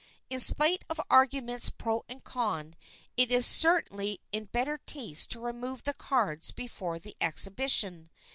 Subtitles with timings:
[0.31, 2.73] In spite of arguments pro and con,
[3.17, 8.09] it is certainly in better taste to remove the cards before the exhibition.